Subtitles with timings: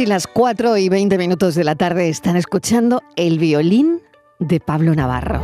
[0.00, 4.00] Casi las 4 y 20 minutos de la tarde están escuchando el violín
[4.38, 5.42] de Pablo Navarro.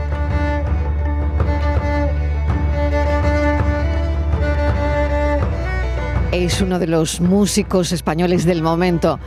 [6.33, 9.21] Es uno de los músicos españoles del momento.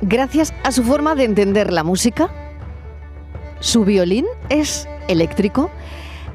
[0.00, 2.30] Gracias a su forma de entender la música,
[3.60, 5.70] su violín es eléctrico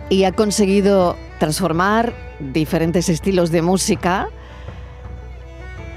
[0.10, 2.14] y ha conseguido transformar
[2.54, 4.30] diferentes estilos de música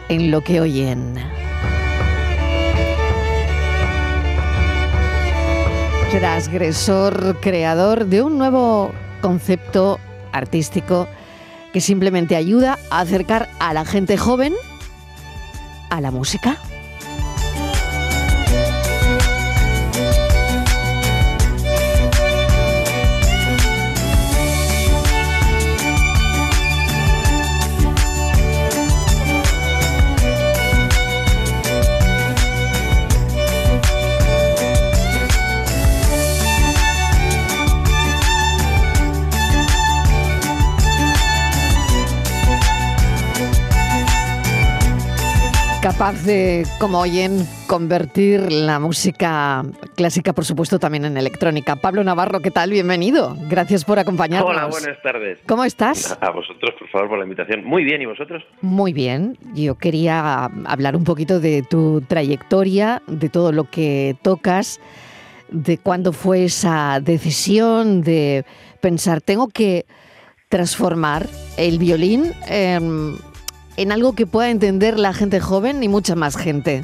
[0.08, 1.47] en lo que oyen.
[6.10, 10.00] Transgresor, creador de un nuevo concepto
[10.32, 11.06] artístico
[11.72, 14.54] que simplemente ayuda a acercar a la gente joven
[15.90, 16.56] a la música.
[45.92, 49.64] Capaz de, como oyen, convertir la música
[49.96, 51.76] clásica, por supuesto, también en electrónica.
[51.76, 52.72] Pablo Navarro, ¿qué tal?
[52.72, 53.34] Bienvenido.
[53.48, 54.50] Gracias por acompañarnos.
[54.50, 55.38] Hola, buenas tardes.
[55.46, 56.18] ¿Cómo estás?
[56.20, 57.64] A vosotros, por favor, por la invitación.
[57.64, 58.42] Muy bien, ¿y vosotros?
[58.60, 59.38] Muy bien.
[59.54, 64.82] Yo quería hablar un poquito de tu trayectoria, de todo lo que tocas,
[65.50, 68.44] de cuándo fue esa decisión de
[68.82, 69.86] pensar, tengo que
[70.50, 71.26] transformar
[71.56, 73.16] el violín en
[73.92, 76.82] algo que pueda entender la gente joven y mucha más gente?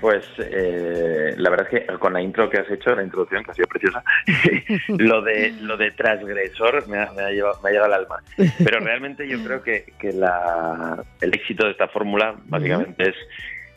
[0.00, 3.52] Pues eh, la verdad es que con la intro que has hecho, la introducción que
[3.52, 4.04] ha sido preciosa,
[4.88, 8.22] lo de lo de transgresor me ha, llevado, me ha llegado al alma.
[8.62, 13.16] Pero realmente yo creo que, que la, el éxito de esta fórmula básicamente es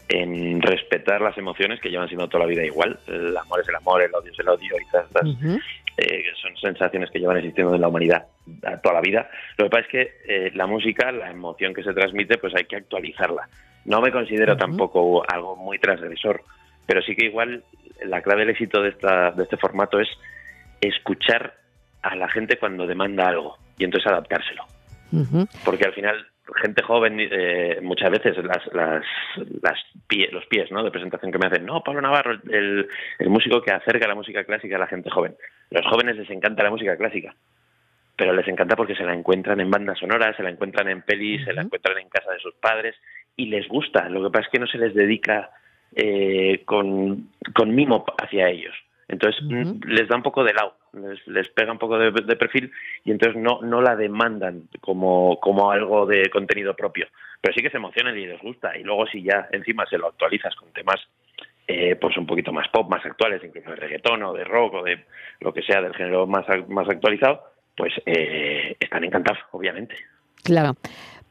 [0.09, 2.97] en respetar las emociones que llevan siendo toda la vida igual.
[3.07, 5.27] El amor es el amor, el odio es el odio y todas estas
[5.97, 8.27] eh, son sensaciones que llevan existiendo en la humanidad
[8.81, 9.29] toda la vida.
[9.57, 12.65] Lo que pasa es que eh, la música, la emoción que se transmite, pues hay
[12.65, 13.49] que actualizarla.
[13.85, 16.43] No me considero tampoco algo muy transgresor,
[16.85, 17.63] pero sí que igual
[18.05, 20.07] la clave del éxito de, esta, de este formato es
[20.81, 21.55] escuchar
[22.01, 24.63] a la gente cuando demanda algo y entonces adaptárselo.
[25.63, 29.03] Porque al final gente joven eh, muchas veces las, las,
[29.61, 29.77] las
[30.31, 30.83] los pies ¿no?
[30.83, 32.87] de presentación que me hacen no Pablo Navarro el,
[33.19, 35.35] el músico que acerca la música clásica a la gente joven
[35.71, 37.35] los jóvenes les encanta la música clásica
[38.15, 41.43] pero les encanta porque se la encuentran en bandas sonoras se la encuentran en pelis
[41.45, 42.95] se la encuentran en casa de sus padres
[43.37, 44.09] y les gusta.
[44.09, 45.51] Lo que pasa es que no se les dedica
[45.95, 48.75] eh, con, con mimo hacia ellos
[49.07, 50.75] entonces mm, les da un poco de lado,
[51.27, 52.71] les, pega un poco de, perfil
[53.05, 57.07] y entonces no, no la demandan como, como algo de contenido propio.
[57.39, 58.77] Pero sí que se emocionan y les gusta.
[58.77, 60.99] Y luego si ya encima se lo actualizas con temas
[61.67, 64.83] eh, pues un poquito más pop, más actuales, incluso de reggaetón o de rock o
[64.83, 65.05] de
[65.41, 67.43] lo que sea del género más, más actualizado,
[67.75, 69.95] pues eh, están encantados, obviamente.
[70.43, 70.75] Claro,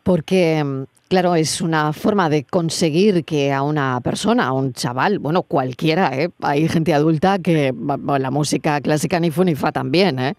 [0.07, 5.21] porque mm, Claro, es una forma de conseguir que a una persona, a un chaval,
[5.21, 6.31] bueno, cualquiera, ¿eh?
[6.43, 10.35] hay gente adulta que la música clásica ni fu ni fa también, ¿eh?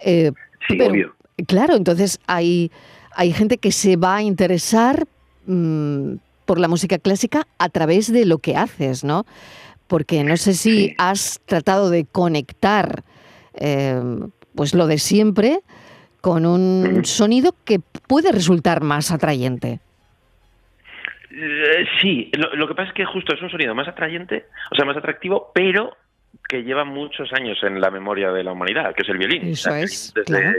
[0.00, 0.30] eh
[0.68, 1.16] sí, obvio.
[1.48, 2.70] Claro, entonces hay,
[3.12, 5.04] hay gente que se va a interesar
[5.46, 9.26] mm, por la música clásica a través de lo que haces, ¿no?
[9.88, 13.02] Porque no sé si has tratado de conectar
[13.54, 14.00] eh,
[14.54, 15.60] pues lo de siempre
[16.28, 19.80] con un sonido que puede resultar más atrayente.
[21.30, 24.84] Eh, sí, lo, que pasa es que justo es un sonido más atrayente, o sea,
[24.84, 25.96] más atractivo, pero
[26.46, 29.48] que lleva muchos años en la memoria de la humanidad, que es el violín.
[29.48, 30.52] Eso es, desde, claro,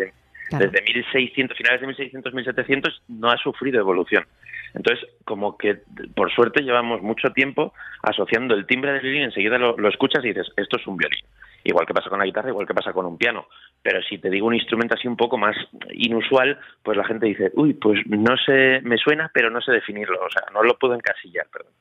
[0.50, 0.72] claro.
[0.72, 4.26] desde 1600, finales de 1600, 1700, no ha sufrido evolución.
[4.74, 5.82] Entonces, como que
[6.16, 10.30] por suerte llevamos mucho tiempo asociando el timbre del violín, enseguida lo, lo escuchas y
[10.30, 11.24] dices, esto es un violín.
[11.64, 13.46] Igual que pasa con la guitarra, igual que pasa con un piano.
[13.82, 15.56] Pero si te digo un instrumento así un poco más
[15.92, 20.20] inusual, pues la gente dice, uy, pues no sé, me suena, pero no sé definirlo,
[20.22, 21.72] o sea, no lo puedo encasillar, perdón.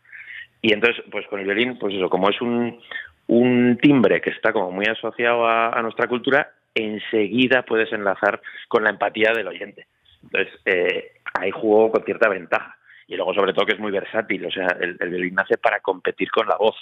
[0.62, 2.81] Y entonces, pues con el violín, pues eso, como es un,
[3.27, 8.85] un timbre que está como muy asociado a, a nuestra cultura, enseguida puedes enlazar con
[8.85, 9.87] la empatía del oyente.
[10.23, 12.77] Entonces, eh, ahí jugó con cierta ventaja.
[13.06, 14.45] Y luego, sobre todo, que es muy versátil.
[14.47, 16.77] O sea, el, el violín nace para competir con la voz.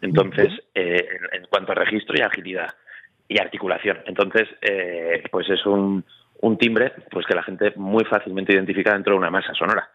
[0.00, 2.74] Entonces, eh, en, en, cuanto a registro y agilidad
[3.30, 3.98] y articulación.
[4.06, 6.04] Entonces, eh, pues es un,
[6.40, 9.88] un, timbre pues que la gente muy fácilmente identifica dentro de una masa sonora.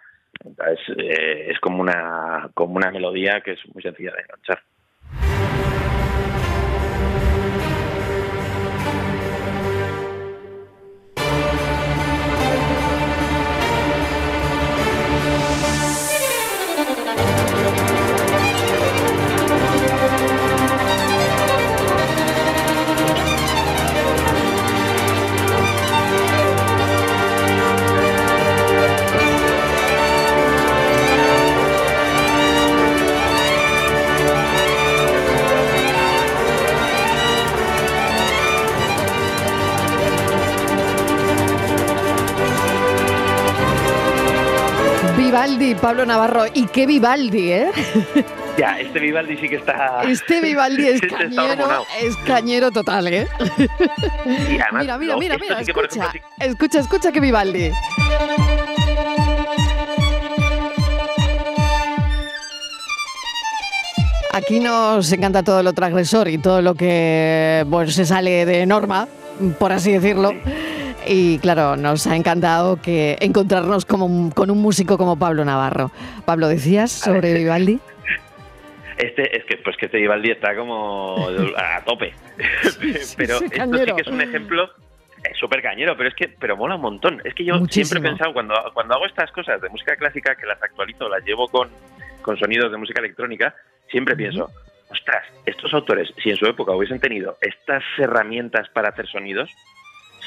[0.98, 4.62] Eh, es como una, como una melodía que es muy sencilla de enganchar.
[45.46, 46.46] Vivaldi, Pablo Navarro.
[46.52, 47.72] ¿Y qué Vivaldi, eh?
[48.58, 50.02] Ya, este Vivaldi sí que está.
[50.08, 53.28] Este Vivaldi es cañero, es cañero total, ¿eh?
[54.50, 57.70] Y además, mira, mira, no, mira, mira, sí escucha, ejemplo, sí- escucha, escucha que Vivaldi.
[64.34, 69.08] Aquí nos encanta todo lo transgresor y todo lo que bueno, se sale de norma,
[69.60, 70.34] por así decirlo.
[71.08, 75.92] Y claro, nos ha encantado que encontrarnos como un- con un músico como Pablo Navarro.
[76.26, 77.80] Pablo, ¿decías sobre Vivaldi?
[78.98, 82.14] Este, es que, pues que este Vivaldi está como a tope.
[83.18, 84.70] pero sí, esto sí que es un ejemplo
[85.30, 87.20] es súper cañero, pero es que, pero mola un montón.
[87.26, 87.86] Es que yo Muchísimo.
[87.86, 91.24] siempre he pensado, cuando, cuando hago estas cosas de música clásica, que las actualizo, las
[91.26, 91.68] llevo con,
[92.22, 93.56] con sonidos de música electrónica,
[93.90, 94.52] siempre pienso,
[94.92, 99.50] ostras, estos autores, si en su época hubiesen tenido estas herramientas para hacer sonidos,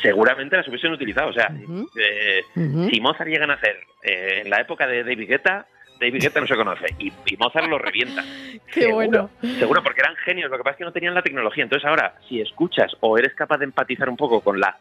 [0.00, 1.30] seguramente las hubiesen utilizado.
[1.30, 1.50] O sea,
[1.96, 2.42] eh,
[2.90, 5.66] si Mozart llega a nacer eh, en la época de David Guetta,
[6.00, 8.22] David Guetta no se conoce y, y Mozart lo revienta.
[8.72, 9.30] Qué Seguro, bueno.
[9.58, 11.64] Seguro, porque eran genios, lo que pasa es que no tenían la tecnología.
[11.64, 14.78] Entonces ahora, si escuchas o eres capaz de empatizar un poco con la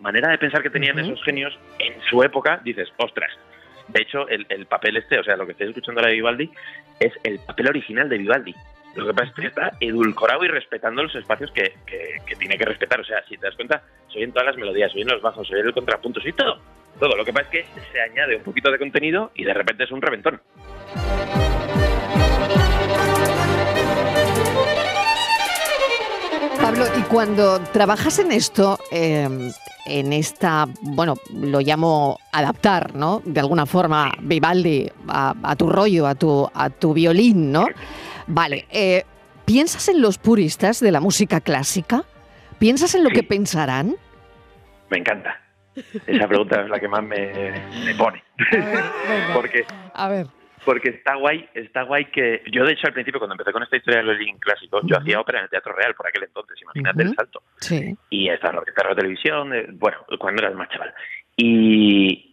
[0.00, 3.30] manera de pensar que tenían esos genios en su época, dices, ostras.
[3.88, 6.50] De hecho, el, el papel este, o sea, lo que estáis escuchando ahora de Vivaldi,
[6.98, 8.54] es el papel original de Vivaldi.
[8.96, 12.56] Lo que pasa es que está edulcorado y respetando los espacios que, que- que tiene
[12.56, 13.00] que respetar.
[13.00, 15.46] O sea, si te das cuenta, se oyen todas las melodías, se oyen los bajos,
[15.46, 16.58] se oyen el contrapunto, sí, todo.
[16.98, 17.14] Todo.
[17.16, 19.90] Lo que pasa es que se añade un poquito de contenido y de repente es
[19.90, 20.40] un reventón.
[26.60, 29.28] Pablo, y cuando trabajas en esto, eh,
[29.86, 33.22] en esta, bueno, lo llamo adaptar, ¿no?
[33.24, 37.66] De alguna forma, Vivaldi, a, a tu rollo, a tu, a tu violín, ¿no?
[38.26, 39.04] Vale, eh,
[39.44, 42.04] ¿piensas en los puristas de la música clásica?
[42.58, 43.16] ¿Piensas en lo Sí.
[43.16, 43.96] que pensarán?
[44.90, 45.40] Me encanta.
[46.06, 47.52] Esa pregunta es la que más me,
[47.84, 48.22] me pone.
[49.34, 49.64] porque,
[49.94, 50.26] A ver.
[50.64, 52.42] porque está guay, está guay que.
[52.50, 55.02] Yo, de hecho, al principio, cuando empecé con esta historia del violín clásico, yo Ujú.
[55.02, 57.42] hacía ópera en el Teatro Real por aquel entonces, imagínate el salto.
[57.60, 57.94] Sí.
[58.10, 60.94] Y estaba en la de televisión, bueno, cuando eras más chaval.
[61.36, 62.25] Y,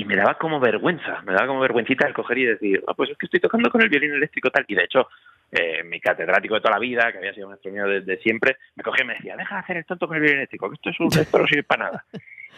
[0.00, 3.10] y, me daba como vergüenza, me daba como vergüencita el coger y decir, ah, pues
[3.10, 4.64] es que estoy tocando con el violín eléctrico tal.
[4.68, 5.08] Y de hecho,
[5.52, 8.82] eh, mi catedrático de toda la vida, que había sido maestro mío desde siempre, me
[8.82, 10.90] cogía y me decía, deja de hacer el tonto con el violín eléctrico, que esto,
[10.90, 12.04] es un, esto no sirve para nada.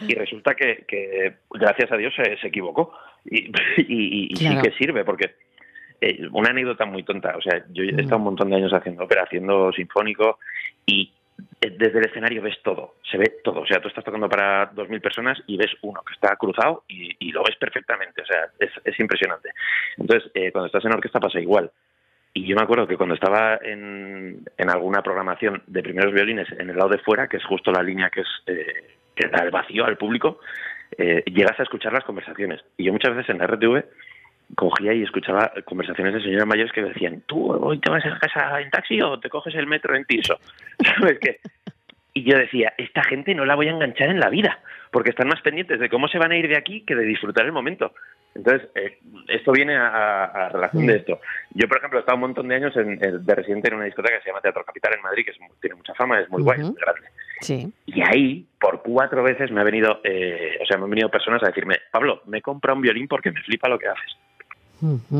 [0.01, 2.93] Y resulta que, que gracias a Dios, se, se equivocó.
[3.25, 4.61] Y, y- y Claro.
[4.61, 5.35] sí que sirve, porque
[6.01, 7.35] eh, una anécdota muy tonta.
[7.35, 10.39] O sea, yo he estado un montón de años haciendo ópera, haciendo sinfónico,
[10.85, 11.11] y
[11.61, 13.61] desde el escenario ves todo, se ve todo.
[13.61, 17.11] O sea, tú estás tocando para 2.000 personas y ves uno que está cruzado y,
[17.19, 18.21] y lo ves perfectamente.
[18.21, 19.49] O sea, es, es impresionante.
[19.97, 21.71] Entonces, eh, cuando estás en orquesta pasa igual.
[22.33, 26.69] Y yo me acuerdo que cuando estaba en, en alguna programación de primeros violines en
[26.69, 29.51] el lado de fuera, que es justo la línea que es eh, que da el
[29.51, 30.39] vacío al público,
[30.97, 32.61] eh, llegas a escuchar las conversaciones.
[32.77, 33.83] Y yo muchas veces en la RTV
[34.55, 38.61] cogía y escuchaba conversaciones de señoras mayores que decían, tú hoy te vas a casa
[38.61, 40.39] en taxi o te coges el metro en Tirso.
[40.99, 41.39] ¿Sabes qué?
[42.13, 44.59] Y yo decía, esta gente no la voy a enganchar en la vida,
[44.91, 47.45] porque están más pendientes de cómo se van a ir de aquí que de disfrutar
[47.45, 47.93] el momento.
[48.33, 50.97] Entonces, eh, esto viene a, relación de mm.
[50.97, 51.19] esto.
[51.51, 54.17] Yo, por ejemplo, he estado un montón de años en, de residente en una discoteca
[54.17, 56.65] que se llama Teatro Capital en Madrid, que tiene mucha fama, es muy guay, es
[56.65, 57.07] muy grande.
[57.41, 57.71] Sí.
[57.85, 61.41] Y ahí, por cuatro veces me ha venido, eh, o sea, me han venido personas
[61.43, 64.17] a decirme, Pablo, me compra un violín porque me flipa lo que haces.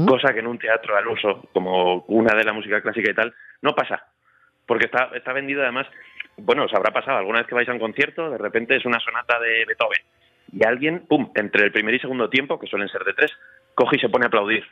[0.07, 3.33] Cosa que en un teatro al uso, como una de la música clásica y tal,
[3.61, 4.03] no pasa.
[4.65, 5.87] Porque está, está vendido además,
[6.37, 8.99] bueno, os habrá pasado alguna vez que vais a un concierto, de repente es una
[8.99, 10.01] sonata de Beethoven
[10.51, 13.31] y alguien, pum, entre el primer y segundo tiempo, que suelen ser de tres,
[13.75, 14.65] coge y se pone a aplaudir.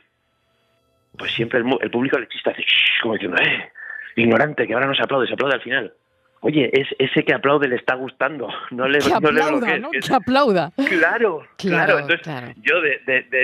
[1.16, 2.64] Pues siempre el, público le chista, hace,
[3.02, 3.70] como diciendo, eh,
[4.16, 5.92] ignorante, que ahora no se aplaude, se aplaude al final.
[6.40, 9.90] Oye, es, ese que aplaude le está gustando, no le, que aplauda, ¿no?
[9.90, 10.72] Que aplauda.
[10.88, 11.98] Claro, claro.
[11.98, 13.00] Entonces, yo de,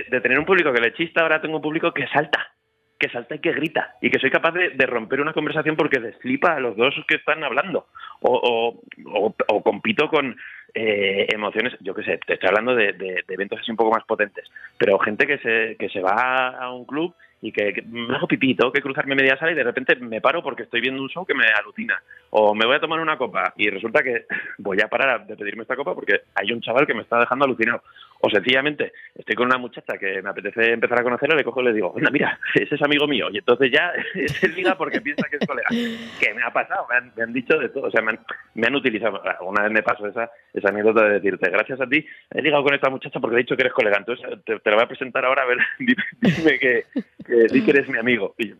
[0.08, 2.52] de, tener un público que le chista, ahora tengo un público que salta,
[2.98, 6.54] que salta y que grita, y que soy capaz de, romper una conversación porque desflipa
[6.54, 7.86] a los dos que están hablando.
[8.20, 10.36] O, o, o compito con,
[10.74, 14.04] eh, emociones, yo qué sé, te estoy hablando de, de, eventos así un poco más
[14.04, 14.44] potentes,
[14.76, 18.54] pero gente que se, que se va a un club y que, me hago pipí,
[18.54, 21.26] tengo que cruzarme media sala y de repente me paro porque estoy viendo un show
[21.26, 22.02] que me alucina.
[22.30, 24.24] O me voy a tomar una copa y resulta que
[24.58, 27.44] voy a parar de pedirme esta copa porque hay un chaval que me está dejando
[27.44, 27.82] alucinado.
[28.20, 31.64] O sencillamente estoy con una muchacha que me apetece empezar a conocerla, le cojo y
[31.64, 33.28] le digo, anda, mira, ese es amigo mío.
[33.30, 33.92] Y entonces ya
[34.26, 35.68] se liga porque piensa que es colega.
[36.20, 36.86] ¿Qué me ha pasado?
[37.14, 37.88] Me han, dicho de todo.
[37.88, 39.22] O sea, me han, utilizado.
[39.42, 42.74] Una vez me pasó esa, esa anécdota de decirte, gracias a ti he ligado con
[42.74, 43.98] esta muchacha porque he dicho que eres colega.
[43.98, 46.84] Entonces te, la voy a presentar ahora, a ver, dime que,
[47.24, 48.34] que, que eres mi amigo.
[48.38, 48.54] Y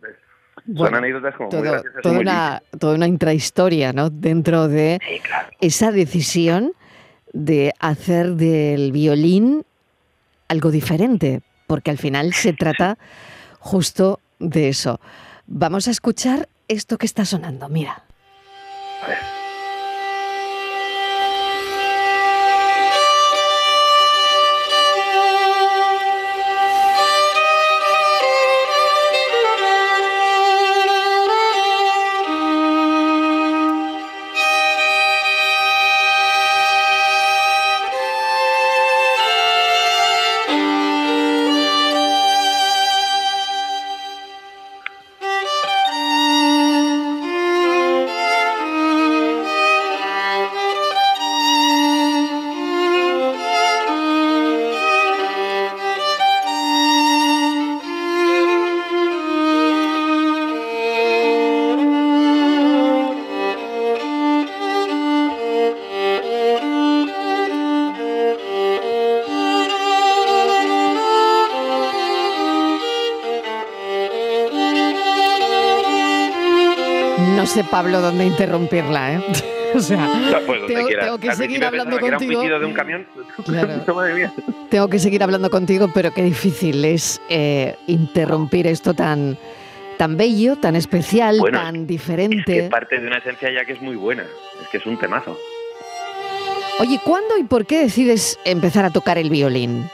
[0.75, 1.67] son anécdotas como muy
[2.01, 4.09] toda, una, toda una intrahistoria, ¿no?
[4.09, 4.99] Dentro de
[5.61, 6.73] esa decisión
[7.33, 9.65] de hacer del violín
[10.47, 12.97] algo diferente, porque al final se trata
[13.59, 14.99] justo de eso.
[15.47, 18.04] Vamos a escuchar esto que está sonando, mira.
[77.45, 79.23] Sé, Pablo, dónde interrumpirla, ¿eh?
[79.75, 82.41] O sea, pues tengo, que seguir hablando contigo.
[82.41, 83.05] de un camión.
[84.69, 89.37] tengo que seguir hablando contigo, pero qué difícil es eh, interrumpir esto tan,
[89.97, 92.57] tan bello, tan especial, tan diferente.
[92.57, 94.23] Es que parte de una esencia ya que es muy buena.
[94.61, 95.37] Es que es un temazo.
[96.79, 99.89] Oye, ¿cuándo y por qué decides empezar a tocar el violín?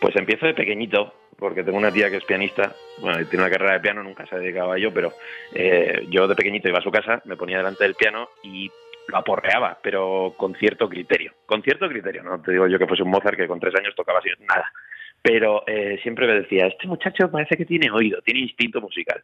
[0.00, 3.72] Pues empiezo de pequeñito porque tengo una tía que es pianista, bueno, tiene una carrera
[3.74, 5.12] de piano, nunca se ha dedicado a ello, pero
[5.54, 8.70] eh, yo de pequeñito iba a su casa, me ponía delante del piano y
[9.08, 11.32] lo aporreaba, pero con cierto criterio.
[11.46, 13.94] Con cierto criterio, no te digo yo que fuese un Mozart que con tres años
[13.96, 14.70] tocaba así, nada.
[15.22, 19.22] Pero eh, siempre me decía, este muchacho parece que tiene oído, tiene instinto musical.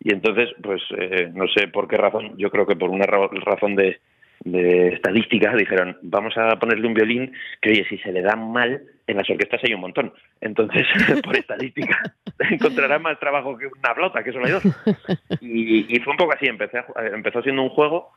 [0.00, 3.74] Y entonces, pues eh, no sé por qué razón, yo creo que por una razón
[3.76, 3.98] de,
[4.46, 8.80] de estadística dijeron, vamos a ponerle un violín que, oye, si se le da mal,
[9.06, 10.12] en las orquestas hay un montón.
[10.40, 10.86] Entonces,
[11.24, 12.00] por estadística,
[12.50, 14.64] encontrará más trabajo que una flota, que solo hay dos.
[15.40, 18.12] Y, fue un poco así, empecé, empezó siendo un juego,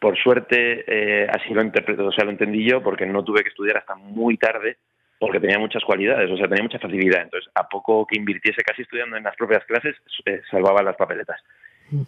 [0.00, 3.50] por suerte eh, así lo interpreto, o sea, lo entendí yo, porque no tuve que
[3.50, 4.78] estudiar hasta muy tarde,
[5.20, 7.22] porque tenía muchas cualidades, o sea, tenía mucha facilidad.
[7.22, 9.94] Entonces, a poco que invirtiese casi estudiando en las propias clases,
[10.24, 11.40] eh, salvaba las papeletas.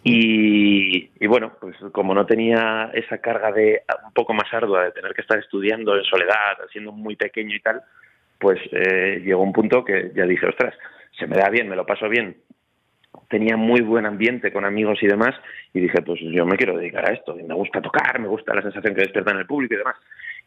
[0.03, 5.13] Y, bueno, pues como no tenía esa carga de un poco más ardua de tener
[5.13, 7.81] que estar estudiando en soledad, siendo muy pequeño y tal,
[8.39, 10.75] pues eh, llegó un punto que ya dije, ostras,
[11.17, 12.37] se me da bien, me lo paso bien.
[13.27, 15.35] Tenía muy buen ambiente con amigos y demás,
[15.73, 18.61] y dije, pues yo me quiero dedicar a esto, me gusta tocar, me gusta la
[18.61, 19.95] sensación que despierta en el público y demás.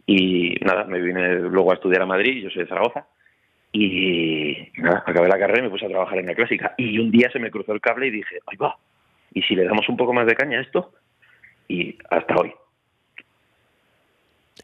[0.06, 3.06] Y nada, me vine luego a estudiar a Madrid, yo soy de Zaragoza,
[3.72, 6.74] y nada, acabé la carrera y me puse a trabajar en la clásica.
[6.76, 8.76] Y un día se me cruzó el cable y dije, ay va,
[9.34, 10.92] y si le damos un poco más de caña a esto,
[11.68, 12.52] y hasta hoy.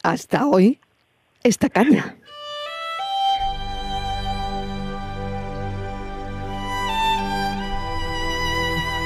[0.02, 0.78] Hasta hoy,
[1.42, 2.16] esta caña.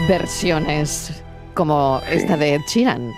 [0.07, 3.11] Versiones como esta de Ed Sheeran.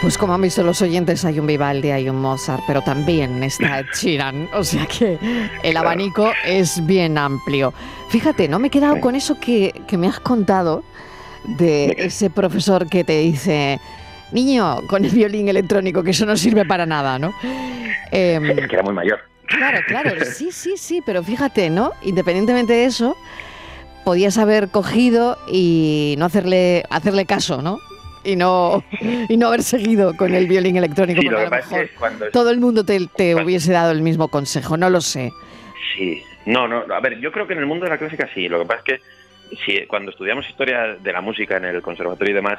[0.00, 3.82] Pues como han visto los oyentes, hay un Vivaldi, hay un Mozart, pero también está
[3.92, 4.48] Sheeran.
[4.54, 5.18] O sea que
[5.64, 7.74] el abanico es bien amplio.
[8.08, 10.84] Fíjate, no me he quedado con eso que, que me has contado
[11.44, 13.80] de ese profesor que te dice,
[14.30, 17.34] niño, con el violín electrónico, que eso no sirve para nada, ¿no?
[18.12, 19.18] Em, es que era muy mayor.
[19.46, 21.92] Claro, claro, sí, sí, sí, pero fíjate, ¿no?
[22.02, 23.16] Independientemente de eso,
[24.04, 27.78] podías haber cogido y no hacerle, hacerle caso, ¿no?
[28.28, 28.84] Y no,
[29.28, 31.88] y no haber seguido con el violín electrónico, porque a lo mejor
[32.30, 35.32] todo el mundo te, te hubiese dado el mismo consejo, no lo sé.
[35.94, 38.48] Sí, no, no, a ver, yo creo que en el mundo de la clásica sí,
[38.48, 42.32] lo que pasa es que si, cuando estudiamos historia de la música en el conservatorio
[42.32, 42.58] y demás,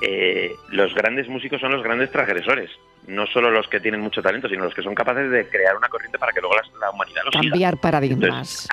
[0.00, 2.70] eh, los grandes músicos son los grandes transgresores,
[3.06, 5.88] no solo los que tienen mucho talento, sino los que son capaces de crear una
[5.88, 8.68] corriente para que luego la, humanidad los Cambiar paradigmas.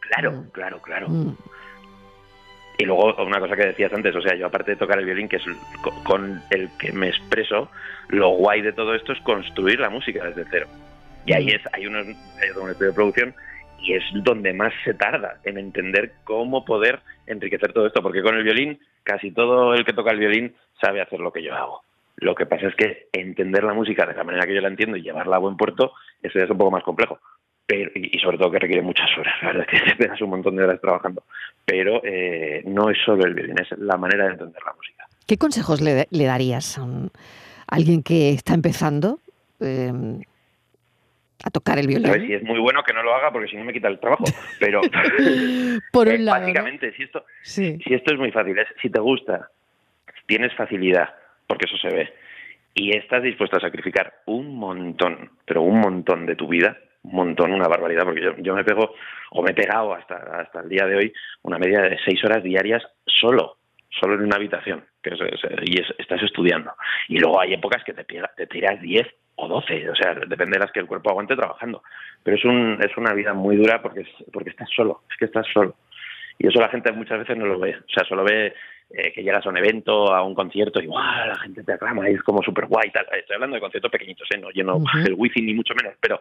[0.00, 0.50] claro, mm.
[0.50, 1.08] claro, claro.
[1.08, 1.36] Mm.
[2.78, 5.28] Y luego una cosa que decías antes, o sea, yo aparte de tocar el violín,
[5.28, 5.44] que es
[6.04, 7.70] con el que me expreso,
[8.08, 10.66] lo guay de todo esto es construir la música desde cero.
[11.24, 11.50] Y ahí mm.
[11.50, 13.34] es, hay unos, hay un estudio de producción
[13.78, 18.34] y es donde más se tarda en entender cómo poder enriquecer todo esto, porque con
[18.36, 21.82] el violín casi todo el que toca el violín sabe hacer lo que yo hago.
[22.16, 24.96] Lo que pasa es que entender la música de la manera que yo la entiendo
[24.96, 25.92] y llevarla a buen puerto,
[26.22, 27.18] eso es un poco más complejo.
[27.66, 30.56] Pero, y sobre todo que requiere muchas horas, la verdad es que te un montón
[30.56, 31.24] de horas trabajando.
[31.64, 35.04] Pero eh, no es solo el violín, es la manera de entender la música.
[35.26, 36.86] ¿Qué consejos le, darías a,
[37.66, 39.18] alguien que está empezando?
[39.60, 39.92] Eh,
[41.44, 42.10] a tocar el violín.
[42.10, 44.00] Ver, si es muy bueno que no lo haga porque si no me quita el
[44.00, 44.24] trabajo.
[44.58, 44.80] Pero
[45.92, 49.00] Por un eh, lado, básicamente, si, esto, si esto es muy fácil, es, si te
[49.00, 49.50] gusta,
[50.26, 51.14] tienes facilidad,
[51.46, 52.12] porque eso se ve,
[52.74, 56.76] y estás dispuesto a sacrificar un montón, pero un montón de tu vida,
[57.06, 58.94] un montón, una barbaridad, porque yo, yo me pego,
[59.30, 62.42] o me he pegado hasta, hasta el día de hoy, una media de seis horas
[62.42, 65.10] diarias solo, solo en una habitación, que
[65.64, 66.72] y estás estudiando.
[67.08, 70.64] Y luego hay épocas que te, te tiras diez o 12, o sea, depende de
[70.64, 71.82] las que el cuerpo aguante trabajando.
[72.22, 75.46] Pero es, un, es una vida muy dura porque, porque estás solo, es que estás
[75.52, 75.76] solo.
[76.38, 78.54] Y eso la gente muchas veces no lo ve, o sea, solo ve
[78.90, 81.28] eh, que llegas a un evento, a un concierto y ¡guau!
[81.28, 82.90] la gente te aclama y es como súper guay.
[82.90, 83.06] Tal.
[83.12, 84.38] Estoy hablando de conciertos pequeñitos, ¿eh?
[84.38, 86.20] no lleno el wifi ni mucho menos, pero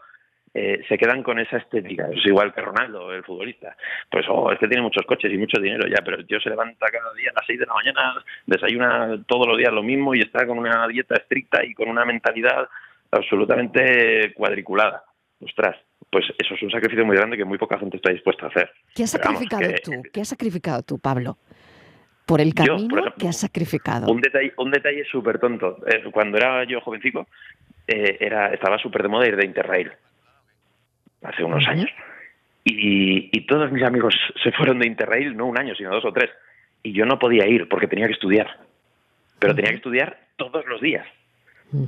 [0.57, 2.07] eh, se quedan con esa estética.
[2.07, 3.75] Es igual que Ronaldo, el futbolista.
[4.09, 6.49] Pues, oh, es que tiene muchos coches y mucho dinero ya, pero el tío se
[6.49, 10.15] levanta cada día a las 6 de la mañana, desayuna todos los días lo mismo
[10.15, 12.69] y está con una dieta estricta y con una mentalidad
[13.11, 15.03] absolutamente cuadriculada.
[15.41, 15.75] Ostras,
[16.09, 18.71] pues eso es un sacrificio muy grande que muy poca gente está dispuesta a hacer.
[18.95, 19.91] ¿Qué has sacrificado tú?
[20.13, 21.37] ¿Qué has sacrificado tú, Pablo?
[22.25, 24.09] Por el camino que has sacrificado.
[24.09, 25.79] Un detalle, un detalle súper tonto.
[25.85, 27.27] Eh, cuando era yo jovencico,
[27.85, 29.91] eh, era, estaba súper de moda ir de Interrail.
[31.25, 31.89] Hace unos años.
[32.63, 36.11] Y, y, todos mis amigos se fueron de Interrail, no un año, sino dos o
[36.11, 36.31] tres.
[36.81, 38.59] Y yo no podía ir porque tenía que estudiar.
[39.39, 41.05] Pero tenía que estudiar todos los días.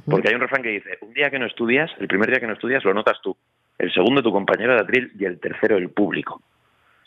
[0.05, 2.47] Porque hay un refrán que dice, un día que no estudias, el primer día que
[2.47, 3.37] no estudias lo notas tú,
[3.77, 6.41] el segundo tu compañero de atril y el tercero el público.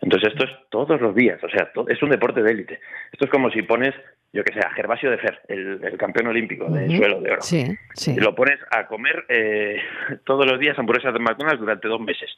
[0.03, 2.81] Entonces esto es todos los días, o sea, es un deporte de élite.
[3.13, 3.95] Esto es como si pones,
[4.33, 7.43] yo que sé, a Gervasio de Fer, el, campeón olímpico de suelo de oro.
[7.43, 8.15] Sí, sí.
[8.17, 9.81] Y lo pones a comer eh,
[10.25, 12.31] todos los días hamburguesas de McDonald's durante dos meses.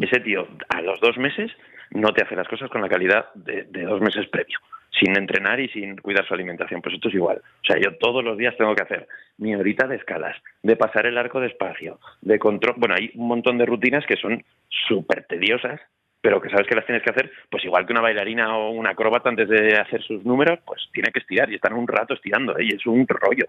[0.00, 1.50] Ese tío, a los dos meses,
[1.90, 4.58] no te hace las cosas con la calidad de dos meses previo
[4.98, 6.80] sin entrenar y sin cuidar su alimentación.
[6.80, 7.38] Pues esto es igual.
[7.38, 11.06] O sea, yo todos los días tengo que hacer mi horita de escalas, de pasar
[11.06, 12.76] el arco despacio, de control.
[12.78, 15.80] Bueno, hay un montón de rutinas que son súper tediosas,
[16.24, 18.92] pero que sabes que las tienes que hacer, pues igual que una bailarina o una
[18.92, 22.56] acróbata antes de hacer sus números, pues tiene que estirar y están un rato estirando,
[22.56, 22.64] ¿eh?
[22.64, 23.44] y es un rollo.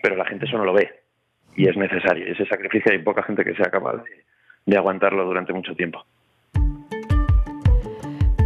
[0.00, 0.90] Pero la gente eso no lo ve
[1.54, 2.24] y es necesario.
[2.32, 4.02] Ese sacrificio hay poca gente que sea capaz
[4.64, 6.02] de aguantarlo durante mucho tiempo.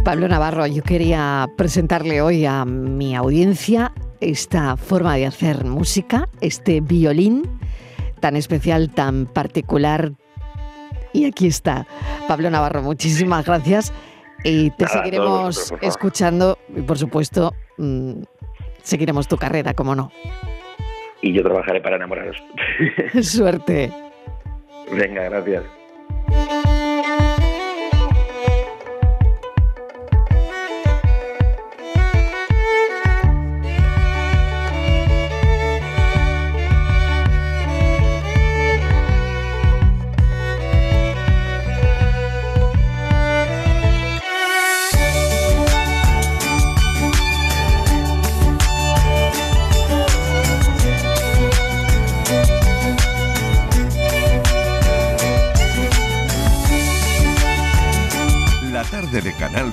[0.03, 6.81] Pablo Navarro, yo quería presentarle hoy a mi audiencia esta forma de hacer música, este
[6.81, 7.43] violín
[8.19, 10.11] tan especial, tan particular.
[11.13, 11.85] Y aquí está.
[12.27, 13.93] Pablo Navarro, muchísimas gracias.
[14.43, 18.23] Y te seguiremos escuchando y, por supuesto, mm,
[18.81, 20.11] seguiremos tu carrera, como no.
[21.21, 22.37] Y yo trabajaré para enamoraros.
[23.21, 23.91] Suerte.
[24.91, 25.63] Venga, gracias.